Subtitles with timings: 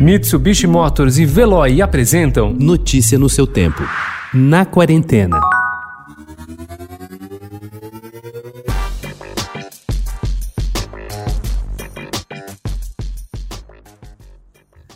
[0.00, 3.82] Mitsubishi Motors e Veloy apresentam Notícia no seu tempo.
[4.32, 5.38] Na quarentena.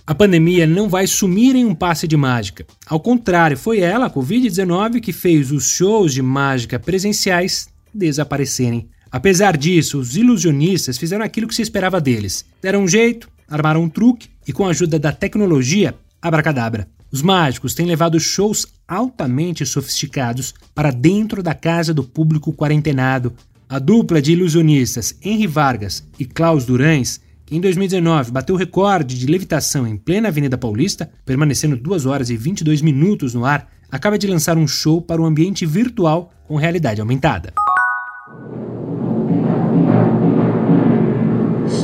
[0.06, 2.64] A pandemia não vai sumir em um passe de mágica.
[2.86, 8.88] Ao contrário, foi ela, a Covid-19, que fez os shows de mágica presenciais desaparecerem.
[9.12, 12.42] Apesar disso, os ilusionistas fizeram aquilo que se esperava deles.
[12.62, 16.88] Deram um jeito, armaram um truque e, com a ajuda da tecnologia, abracadabra.
[17.10, 23.32] Os mágicos têm levado shows altamente sofisticados para dentro da casa do público quarentenado.
[23.68, 29.18] A dupla de ilusionistas Henry Vargas e Klaus Durães, que em 2019 bateu o recorde
[29.18, 34.18] de levitação em plena Avenida Paulista, permanecendo 2 horas e 22 minutos no ar, acaba
[34.18, 37.52] de lançar um show para o ambiente virtual com realidade aumentada.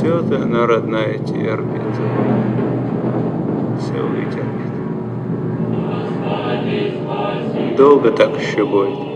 [0.01, 1.81] Все-то она родная терпит.
[3.79, 4.71] Все вытерпит.
[7.77, 9.10] Долго так еще будет.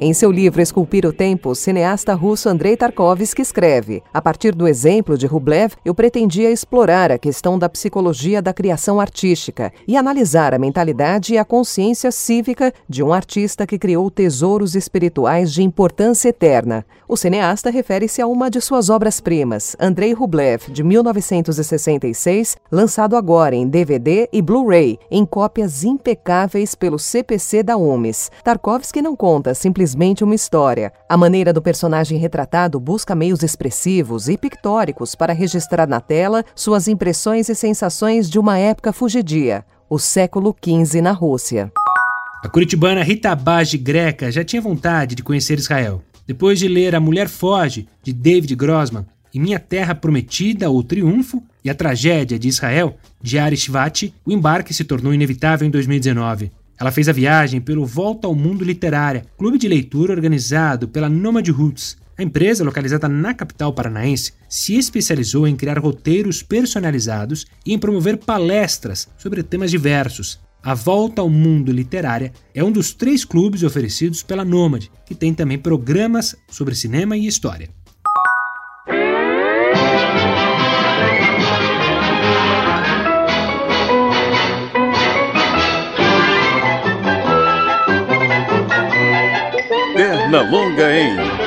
[0.00, 4.66] Em seu livro Esculpir o Tempo, o cineasta russo Andrei Tarkovsky escreve: A partir do
[4.66, 10.52] exemplo de Rublev, eu pretendia explorar a questão da psicologia da criação artística e analisar
[10.52, 16.28] a mentalidade e a consciência cívica de um artista que criou tesouros espirituais de importância
[16.28, 16.84] eterna.
[17.06, 23.68] O cineasta refere-se a uma de suas obras-primas, Andrei Rublev, de 1966, lançado agora em
[23.68, 28.32] DVD e Blu-ray, em cópias impecáveis pelo CPC da UMES.
[28.42, 30.90] Tarkovsky não conta simplesmente simplesmente uma história.
[31.06, 36.88] A maneira do personagem retratado busca meios expressivos e pictóricos para registrar na tela suas
[36.88, 41.70] impressões e sensações de uma época fugidia, o século XV na Rússia.
[42.42, 46.02] A curitibana Rita Bage Greca já tinha vontade de conhecer Israel.
[46.26, 51.42] Depois de ler A Mulher Foge, de David Grossman, e Minha Terra Prometida, O Triunfo
[51.62, 56.50] e A Tragédia de Israel, de Ari Shvati, o embarque se tornou inevitável em 2019.
[56.78, 61.48] Ela fez a viagem pelo Volta ao Mundo Literária, clube de leitura organizado pela Nomad
[61.48, 61.96] Roots.
[62.16, 68.18] A empresa, localizada na capital paranaense, se especializou em criar roteiros personalizados e em promover
[68.18, 70.40] palestras sobre temas diversos.
[70.62, 75.34] A Volta ao Mundo Literária é um dos três clubes oferecidos pela Nomad, que tem
[75.34, 77.68] também programas sobre cinema e história.
[90.24, 91.43] Pernalonga em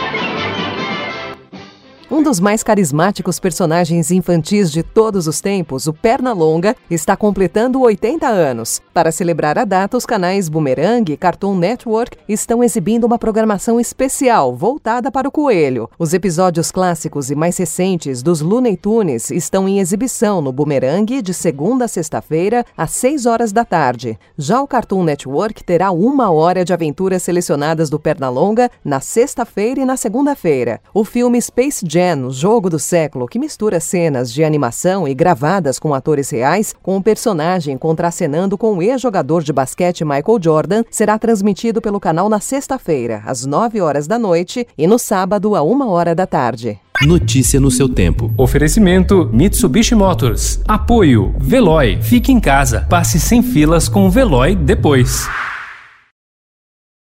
[2.17, 8.27] um dos mais carismáticos personagens infantis de todos os tempos, o Pernalonga, está completando 80
[8.27, 8.81] anos.
[8.91, 14.55] Para celebrar a data, os canais Boomerang e Cartoon Network estão exibindo uma programação especial
[14.55, 15.87] voltada para o coelho.
[15.99, 21.33] Os episódios clássicos e mais recentes dos Looney Tunes estão em exibição no Boomerang de
[21.35, 24.17] segunda a sexta-feira, às 6 horas da tarde.
[24.35, 29.85] Já o Cartoon Network terá uma hora de aventuras selecionadas do Pernalonga na sexta-feira e
[29.85, 30.81] na segunda-feira.
[30.95, 35.77] O filme Space Jam Gen, jogo do século, que mistura cenas de animação e gravadas
[35.77, 41.19] com atores reais, com o personagem contracenando com o ex-jogador de basquete Michael Jordan, será
[41.19, 45.87] transmitido pelo canal na sexta-feira, às 9 horas da noite, e no sábado, a 1
[45.87, 46.79] hora da tarde.
[47.01, 48.31] Notícia no seu tempo.
[48.37, 50.61] Oferecimento Mitsubishi Motors.
[50.67, 52.01] Apoio Veloy.
[52.01, 52.87] Fique em casa.
[52.89, 55.27] Passe sem filas com o Veloy depois.